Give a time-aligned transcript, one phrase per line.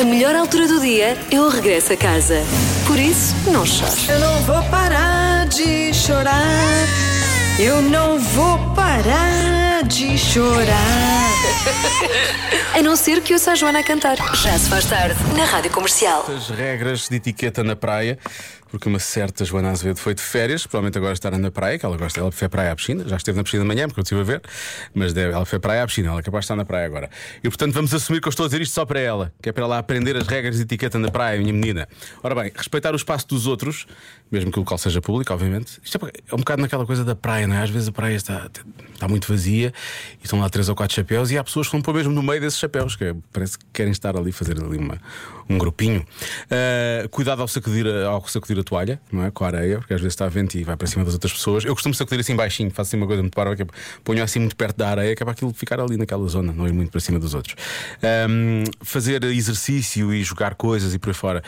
[0.00, 2.42] A melhor altura do dia é o regresso a casa.
[2.86, 4.08] Por isso, não chores.
[4.08, 6.86] Eu não vou parar de chorar.
[7.58, 11.32] Eu não vou parar de chorar.
[12.74, 14.16] A não ser que ouça a Joana a cantar.
[14.34, 16.24] Já se faz tarde, na Rádio Comercial.
[16.26, 18.18] As regras de etiqueta na praia,
[18.72, 21.94] porque uma certa Joana Azevedo foi de férias, provavelmente agora estará na praia, que ela
[21.98, 24.20] gosta, ela foi praia à piscina, já esteve na piscina de manhã, porque eu estive
[24.22, 24.42] a ver,
[24.94, 27.10] mas ela foi praia à piscina, ela é capaz de estar na praia agora.
[27.44, 29.52] E portanto vamos assumir que eu estou a dizer isto só para ela, que é
[29.52, 31.86] para ela aprender as regras de etiqueta na praia, minha menina.
[32.22, 33.86] Ora bem, respeitar o espaço dos outros,
[34.30, 35.78] mesmo que o local seja público, obviamente.
[35.84, 37.62] Isto é é um bocado naquela coisa da praia, não é?
[37.62, 38.50] Às vezes a praia está,
[38.94, 39.72] está muito vazia
[40.18, 42.22] e estão lá três ou quatro chapéus e há pessoas que vão pôr mesmo no
[42.22, 44.98] meio desses chapéus, que é- parece que querem estar ali, fazer ali uma,
[45.48, 46.04] um grupinho.
[46.50, 49.30] Ah, cuidado ao sacudir, ao sacudir a toalha, não é?
[49.30, 51.64] Com a areia, porque às vezes está vento e vai para cima das outras pessoas.
[51.64, 53.66] Eu costumo sacudir assim baixinho, faço assim uma coisa muito parva, é,
[54.02, 56.66] ponho assim muito perto da areia, que é para aquilo ficar ali naquela zona, não
[56.66, 57.54] ir muito para cima dos outros.
[58.02, 61.42] Ahm, fazer exercício e jogar coisas e por aí fora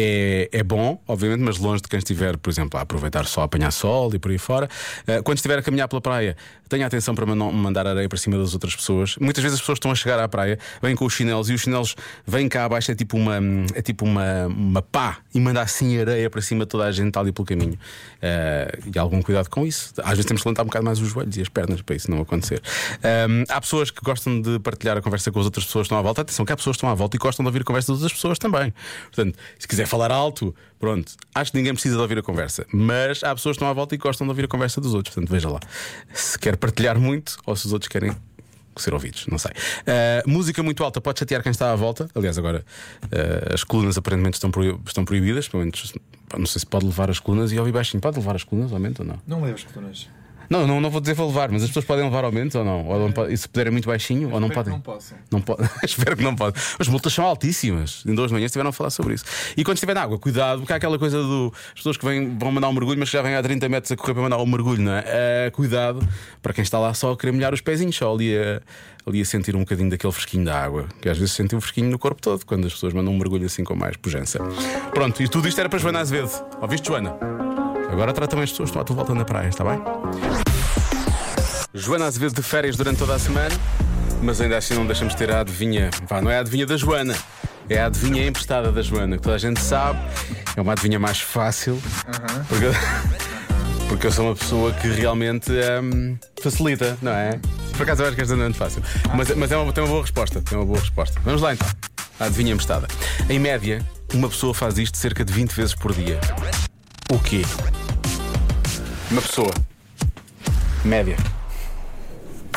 [0.00, 3.44] é, é bom, obviamente, mas longe de quem estiver, por exemplo, a aproveitar só a
[3.44, 4.68] apanhar sol e por aí fora.
[5.06, 6.36] Ah, quando estiver a caminhar pela praia,
[6.68, 9.16] tenha atenção para não mandar areia para cima das outras pessoas.
[9.16, 11.62] Muitas vezes as pessoas estão a chegar à praia, vêm com os chinelos e os
[11.62, 13.38] chinelos vêm cá abaixo, é tipo uma,
[13.74, 17.32] é tipo uma, uma pá e manda assim areia para cima toda a gente ali
[17.32, 17.78] pelo caminho.
[18.22, 19.92] Ah, e algum cuidado com isso.
[19.98, 22.10] Às vezes temos que levantar um bocado mais os joelhos e as pernas para isso
[22.10, 22.62] não acontecer.
[23.02, 25.98] Ahm, há pessoas que gostam de partilhar a conversa com as outras pessoas que estão
[25.98, 26.22] à volta.
[26.22, 28.02] Atenção, que há pessoas que estão à volta e gostam de ouvir a conversa das
[28.02, 28.72] outras pessoas também.
[29.12, 32.64] Portanto, se quiser falar alto, pronto, acho que ninguém precisa de ouvir a conversa.
[32.72, 35.14] Mas há pessoas que estão à volta e gostam de ouvir a conversa dos outros.
[35.14, 35.60] Portanto, veja lá.
[36.12, 38.16] Se quer partilhar muito ou se os outros querem
[38.76, 39.50] ser ouvidos, não sei.
[39.86, 42.08] Ah, música muito alta pode chatear quem está à volta.
[42.14, 42.64] Aliás, agora
[43.04, 44.50] ah, as colunas aparentemente estão,
[44.86, 45.48] estão proibidas.
[45.48, 45.92] Pelo menos,
[46.38, 48.00] não sei se pode levar as colunas e ouvir baixinho.
[48.00, 49.18] Pode levar as colunas, aumento ou não?
[49.26, 50.08] Não levas colunas.
[50.50, 52.84] Não, não, não vou dizer vou levar, mas as pessoas podem levar aumento ou não?
[52.84, 54.72] Ou não pode- e se puderem muito baixinho ou não podem?
[54.72, 55.16] não possam.
[55.30, 55.62] Não pode.
[55.84, 56.60] Espero que não pode.
[56.76, 58.02] As multas são altíssimas.
[58.04, 59.24] Em duas manhãs estiveram a falar sobre isso.
[59.56, 61.52] E quando estiver na água, cuidado, porque há aquela coisa do.
[61.68, 63.92] As pessoas que vêm, vão mandar um mergulho, mas que já vêm há 30 metros
[63.92, 65.04] a correr para mandar um mergulho, não é?
[65.06, 66.06] Eh, cuidado
[66.42, 68.60] para quem está lá só a querer molhar os pezinhos, só ali a,
[69.06, 70.88] ali a sentir um bocadinho daquele fresquinho da água.
[71.00, 73.46] Que às vezes sentem um fresquinho no corpo todo quando as pessoas mandam um mergulho
[73.46, 74.40] assim com mais pujança.
[74.92, 76.32] Pronto, e tudo isto era para Joana Azevedo.
[76.60, 77.39] Ouviste, Joana?
[77.90, 79.80] Agora trata bem as pessoas estão à tua volta na praia, está bem?
[81.74, 83.54] Joana Azevedo de férias durante toda a semana,
[84.22, 85.90] mas ainda assim não deixamos de ter a adivinha.
[86.08, 87.16] Vá, não é a adivinha da Joana,
[87.68, 89.98] é a adivinha emprestada da Joana, que toda a gente sabe.
[90.56, 91.80] É uma adivinha mais fácil.
[92.48, 92.66] Porque,
[93.88, 95.50] porque eu sou uma pessoa que realmente
[95.82, 97.40] hum, facilita, não é?
[97.76, 98.82] Por acaso eu acho que esta não é muito fácil.
[99.16, 100.40] Mas, mas é uma, tem uma boa resposta.
[100.42, 101.20] Tem uma boa resposta.
[101.24, 101.66] Vamos lá então.
[102.20, 102.86] A adivinha emprestada.
[103.28, 106.20] Em média, uma pessoa faz isto cerca de 20 vezes por dia.
[107.12, 107.42] O quê?
[109.10, 109.52] Uma pessoa.
[110.84, 111.16] Média.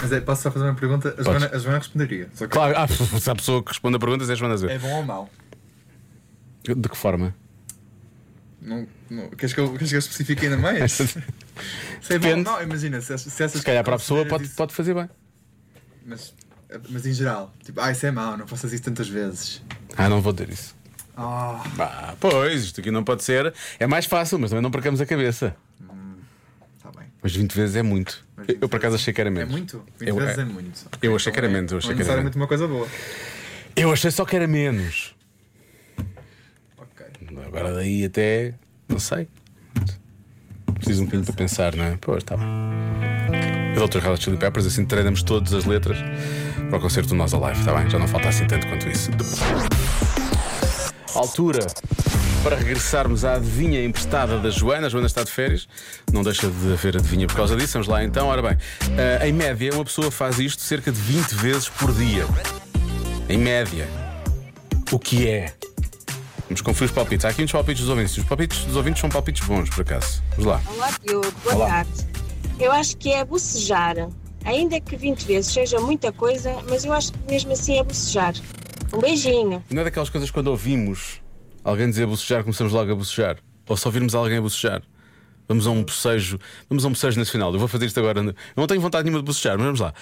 [0.01, 1.15] Mas é, posso só fazer uma pergunta?
[1.17, 2.29] A Joana, a Joana responderia.
[2.33, 2.87] Só que Claro, ah,
[3.19, 4.81] se a pessoa que responde a perguntas é a Joana é Azevedo.
[4.81, 5.29] bom ou mau?
[6.63, 7.35] De que forma?
[8.61, 10.91] Não, não, queres, que eu, queres que eu especifique ainda mais?
[10.93, 12.43] se é bom ou Depende.
[12.43, 14.93] não, imagina, se, se essas Se calhar para a pessoa pode, consideras isso- pode fazer
[14.93, 15.09] bem.
[16.05, 16.33] Mas,
[16.89, 19.61] mas em geral, tipo, ah, isso é mau, não faças isso tantas vezes.
[19.97, 20.75] Ah, não vou dizer isso.
[21.15, 23.53] Ah, Ah, pois, isto aqui não pode ser.
[23.79, 25.55] É mais fácil, mas também não percamos a cabeça.
[26.81, 27.07] tá bem.
[27.21, 28.25] Mas 20 vezes é muito.
[28.47, 29.51] Eu, eu por acaso achei que era É menos.
[29.51, 29.83] muito?
[29.99, 30.81] 20 Eu- vezes é- é, muito.
[31.01, 32.67] eu achei Ok, que era então menos, eu achei não que era necessariamente uma coisa
[32.67, 32.87] boa.
[33.75, 35.15] Eu achei só que era menos.
[36.77, 37.05] Ok.
[37.45, 38.53] Agora daí até.
[38.89, 39.27] Não sei.
[40.75, 41.97] Preciso um bocadinho para pensar, não é?
[42.01, 42.45] Pois, está bem.
[43.75, 43.99] E Dr.
[43.99, 45.97] Red Chili Peppers, assim treinamos todas as letras
[46.69, 47.89] para o concerto do Nós Alive, está bem?
[47.89, 49.09] Já não falta assim tanto quanto isso.
[51.15, 51.67] Altura
[52.43, 54.87] para regressarmos à adivinha emprestada da Joana.
[54.87, 55.67] A Joana está de férias,
[56.11, 57.73] não deixa de haver adivinha por causa disso.
[57.73, 58.27] Vamos lá então.
[58.27, 58.57] Ora bem,
[58.97, 62.25] eh, em média, uma pessoa faz isto cerca de 20 vezes por dia.
[63.29, 63.87] Em média.
[64.91, 65.53] O que é?
[66.45, 67.25] Vamos conferir os palpites.
[67.25, 68.17] Há aqui uns palpites dos ouvintes.
[68.17, 70.21] Os palpites dos ouvintes são palpites bons, por acaso.
[70.31, 70.61] Vamos lá.
[70.75, 71.31] Olá, Diogo.
[71.43, 71.67] Boa Olá.
[71.67, 72.07] tarde.
[72.59, 73.95] Eu acho que é bocejar.
[74.45, 78.33] Ainda que 20 vezes seja muita coisa, mas eu acho que mesmo assim é bocejar.
[78.93, 79.63] Um beijinho.
[79.71, 81.21] Não é daquelas coisas quando ouvimos
[81.63, 83.37] alguém dizer bocejar, começamos logo a bocejar.
[83.67, 84.81] Ou só ouvirmos alguém a bocejar.
[85.47, 86.39] Vamos a um bocejo.
[86.69, 87.51] Vamos a um bocejo nacional.
[87.53, 88.19] Eu vou fazer isto agora.
[88.19, 89.93] Eu não tenho vontade nenhuma de bocejar, mas vamos lá.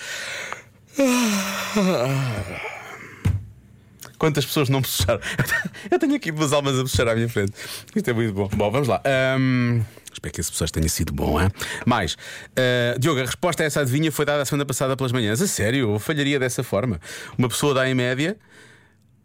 [4.18, 5.21] Quantas pessoas não bocejaram?
[5.89, 7.54] Eu tenho aqui duas almas a bocejar à minha frente.
[7.95, 8.48] Isto é muito bom.
[8.54, 9.01] Bom, vamos lá.
[9.06, 9.81] Ahm,
[10.13, 11.50] Espero que esse bocejo tenha sido bom, hein?
[11.86, 12.18] Mais,
[12.56, 15.42] ah, Diogo, a resposta a essa adivinha foi dada a semana passada pelas manhãs.
[15.42, 17.00] A sério, eu falharia dessa forma.
[17.38, 18.38] Uma pessoa dá em média,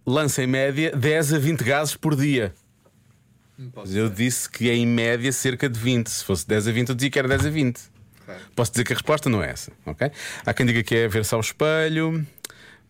[0.06, 2.54] lança em média 10 a 20 gases por dia.
[3.74, 6.08] Mas eu disse que é em média cerca de 20.
[6.08, 7.80] Se fosse 10 a 20, eu dizia que era 10 a 20.
[8.24, 8.40] Claro.
[8.54, 10.10] Posso dizer que a resposta não é essa, ok?
[10.44, 12.26] Há quem diga que é ver-se ao espelho,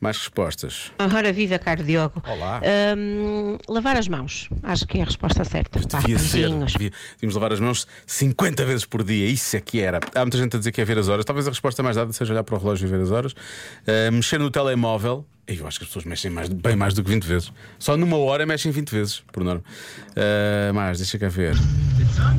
[0.01, 0.93] Mais respostas.
[0.99, 2.23] Ora, viva, caro Diogo.
[2.27, 2.61] Olá.
[2.99, 4.49] Hum, lavar as mãos.
[4.63, 5.79] Acho que é a resposta certa.
[5.89, 6.39] Vá, Devia ser.
[6.49, 6.73] beijinhos.
[6.73, 9.27] Devia, devíamos lavar as mãos 50 vezes por dia.
[9.27, 10.01] Isso é que era.
[10.15, 11.25] Há muita gente a dizer que é ver as horas.
[11.25, 13.33] Talvez a resposta mais dada seja olhar para o relógio e ver as horas.
[13.33, 15.25] Uh, mexer no telemóvel.
[15.49, 17.53] Eu acho que as pessoas mexem mais, bem mais do que 20 vezes.
[17.79, 19.63] Só numa hora mexem 20 vezes, por norma.
[20.11, 21.55] Uh, mais, deixa cá ver.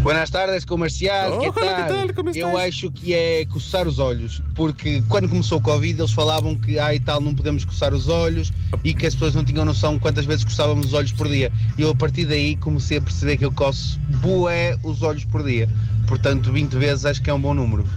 [0.01, 1.37] Buenas tardes, comercial.
[1.37, 1.87] Oh, que hola, ¿qué tal?
[1.87, 2.13] tal?
[2.13, 2.51] Como estás?
[2.51, 6.77] Eu acho que é coçar os olhos, porque quando começou o Covid eles falavam que
[6.77, 8.51] ah, e tal não podemos coçar os olhos
[8.83, 11.49] e que as pessoas não tinham noção quantas vezes coçávamos os olhos por dia.
[11.77, 15.45] E eu a partir daí comecei a perceber que eu coço bué os olhos por
[15.45, 15.69] dia.
[16.09, 17.87] Portanto, 20 vezes acho que é um bom número.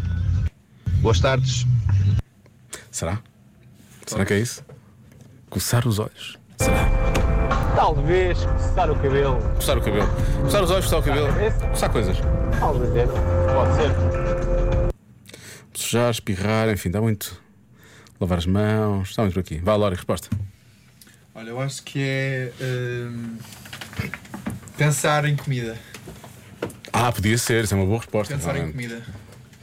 [1.01, 1.67] Boas tardes.
[2.93, 3.21] Será?
[4.06, 4.69] Será que é isso?
[5.50, 6.38] Coçar os olhos.
[6.58, 6.88] Será?
[7.75, 9.37] Talvez coçar o cabelo.
[9.56, 10.08] Coçar o cabelo.
[10.43, 11.29] Coçar os olhos, coçar o cabelo.
[11.70, 12.17] Coçar coisas.
[12.58, 13.06] Talvez é.
[13.52, 13.91] Pode ser.
[15.75, 17.41] Sujar, espirrar, enfim, dá muito.
[18.20, 19.58] Lavar as mãos, está muito por aqui.
[19.58, 20.29] Vá, Lori, resposta.
[21.35, 22.53] Olha, eu acho que é.
[22.61, 23.37] hum,
[24.76, 25.76] pensar em comida.
[26.93, 28.35] Ah, podia ser, isso é uma boa resposta.
[28.35, 28.75] Pensar em realmente.
[28.75, 29.03] comida.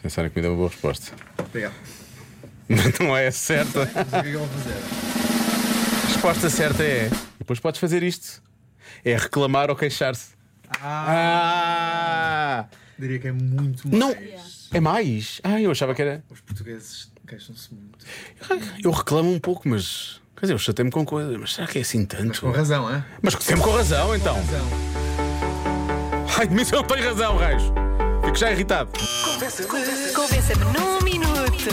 [0.01, 1.13] Pensar em comida é uma boa resposta.
[1.37, 1.73] Obrigado.
[2.99, 3.89] Não é certa.
[3.95, 5.06] Mas o que é que eu vou fazer?
[6.17, 7.11] A resposta certa é.
[7.37, 8.41] Depois podes fazer isto.
[9.05, 10.29] É reclamar ou queixar-se.
[10.81, 12.65] Ah!
[12.97, 14.07] Diria que é muito Não!
[14.15, 14.67] mais.
[14.73, 15.39] É mais?
[15.43, 16.23] Ah, eu achava que era.
[16.31, 18.03] Os portugueses queixam-se muito.
[18.83, 20.19] Eu reclamo um pouco, mas.
[20.35, 22.41] Quer dizer, eu chatei-me com coisas, mas será que é assim Mas tanto?
[22.41, 23.05] com razão, é?
[23.21, 24.35] Mas sempre com razão, então.
[24.37, 24.67] Razão.
[26.39, 27.61] Ai, mas eu não tenho razão, Reis.
[28.25, 28.89] Fico já irritado.
[30.15, 31.67] Convença-me num minuto.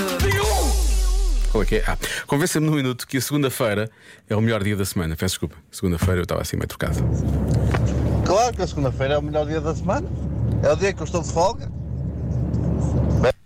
[1.54, 1.84] Qual é que é?
[1.86, 1.96] Ah,
[2.26, 3.88] convença-me num minuto que a segunda-feira
[4.28, 5.14] é o melhor dia da semana.
[5.14, 5.54] Peço desculpa.
[5.70, 6.96] Segunda-feira eu estava assim meio trocado.
[8.26, 10.08] Claro que a segunda-feira é o melhor dia da semana.
[10.64, 11.70] É o dia que eu estou de folga.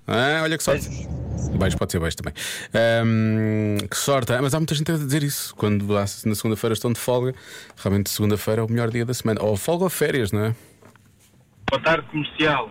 [0.06, 0.88] Ah, olha que sorte.
[0.88, 1.06] Beijos.
[1.58, 2.32] Beijo, pode ser beijo também.
[2.72, 4.32] Ahm, que sorte.
[4.32, 5.54] Ah, Mas há muita gente a dizer isso.
[5.54, 7.34] Quando lá na segunda-feira estão de folga,
[7.76, 9.42] realmente segunda-feira é o melhor dia da semana.
[9.42, 10.56] Ou folga ou férias, não é?
[11.70, 12.70] Boa tarde, comercial.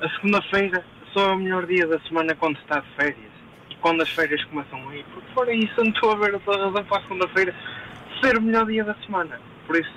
[0.00, 3.33] A segunda-feira só é o melhor dia da semana quando está de férias.
[3.84, 5.04] Quando as férias começam a ir.
[5.12, 7.54] Porque fora isso, eu não estou a ver outra razão para a segunda-feira
[8.22, 9.38] ser o melhor dia da semana.
[9.66, 9.92] Por isso,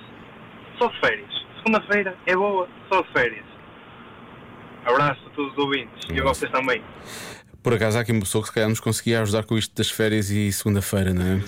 [0.78, 1.30] só férias.
[1.56, 3.46] Segunda-feira é boa, só férias.
[4.84, 6.82] Abraço a todos os ouvintes e a vocês também.
[7.62, 9.90] Por acaso há aqui uma pessoa que se calhar nos conseguia ajudar com isto das
[9.90, 11.42] férias e segunda-feira, não é?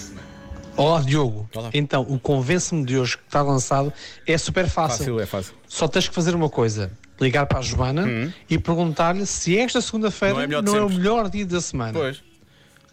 [0.78, 1.46] Olá, Diogo.
[1.54, 1.68] Olá.
[1.74, 3.92] Então, o Convence-me de hoje que está lançado
[4.26, 4.96] é super fácil.
[4.96, 5.54] Fácil, é fácil.
[5.68, 6.90] Só tens que fazer uma coisa:
[7.20, 11.28] ligar para a Joana e perguntar-lhe se esta segunda-feira Não é não, é o melhor
[11.28, 11.92] dia da semana.
[11.92, 12.29] Pois.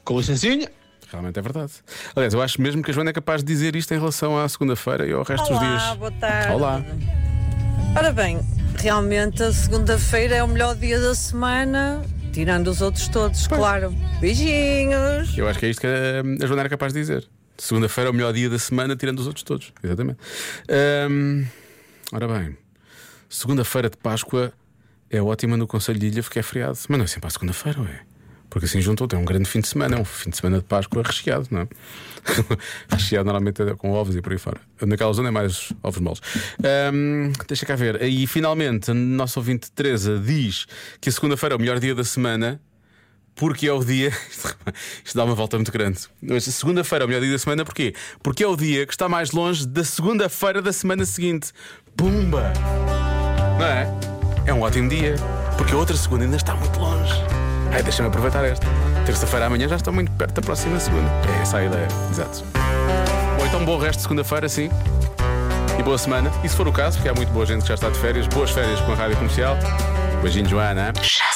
[0.08, 0.70] Com licencinha.
[1.12, 1.74] Realmente é verdade.
[2.16, 4.48] Aliás, eu acho mesmo que a Joana é capaz de dizer isto em relação à
[4.48, 5.84] segunda-feira e ao resto dos dias.
[5.84, 6.54] Olá, boa tarde.
[6.54, 6.86] Olá.
[7.94, 8.40] Ora bem,
[8.78, 12.02] realmente a segunda-feira é o melhor dia da semana,
[12.32, 13.94] tirando os outros todos, claro.
[14.22, 15.38] Beijinhos!
[15.38, 17.28] Eu acho que é isto que a, a Joana era capaz de dizer.
[17.58, 19.74] Segunda-feira é o melhor dia da semana, tirando os outros todos.
[19.84, 20.20] Exatamente.
[20.70, 21.44] Ahm,
[22.14, 22.58] ora bem,
[23.28, 24.54] segunda-feira de Páscoa
[25.10, 26.78] é ótima no Conselho de Ilha porque é feriado.
[26.88, 28.08] Mas não é sempre à segunda-feira, ué.
[28.58, 30.64] Porque assim juntou, tem um grande fim de semana, é um fim de semana de
[30.64, 31.68] Páscoa recheado, não é?
[32.90, 34.60] recheado normalmente é com ovos e por aí fora.
[34.82, 36.22] Naquela zona é mais ovos moles.
[36.64, 38.02] Ahm, deixa cá ver.
[38.02, 40.66] E finalmente, a nossa ouvinte Teresa diz
[41.00, 42.60] que a segunda-feira é o melhor dia da semana.
[43.36, 44.12] Porque é o dia.
[45.06, 46.00] Isto dá uma volta muito grande.
[46.42, 47.94] Segunda-feira é o melhor dia da semana, porquê?
[48.24, 51.52] Porque é o dia que está mais longe da segunda-feira da semana seguinte.
[51.96, 52.52] Pumba!
[53.60, 53.88] Não é?
[54.48, 55.14] É um ótimo dia.
[55.56, 57.14] Porque a outra segunda ainda está muito longe.
[57.72, 58.66] Ai, deixa-me aproveitar esta.
[59.06, 61.10] Terça-feira amanhã já está muito perto da próxima segunda.
[61.38, 61.88] É essa a ideia.
[62.10, 62.44] Exato.
[63.40, 64.70] Ou então bom resto de segunda-feira, sim.
[65.80, 66.32] E boa semana.
[66.44, 68.28] E se for o caso, porque há muito boa gente que já está de férias,
[68.28, 69.56] boas férias com a rádio comercial.
[70.22, 70.92] Beijinho, Joana.
[71.02, 71.32] Já